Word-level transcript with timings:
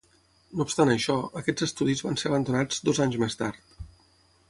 No 0.59 0.65
obstant 0.67 0.91
això, 0.93 1.17
aquests 1.43 1.67
estudis 1.67 2.03
van 2.09 2.19
ser 2.23 2.31
abandonats 2.33 2.83
dos 2.89 3.03
anys 3.07 3.19
més 3.25 3.43
tard. 3.43 3.81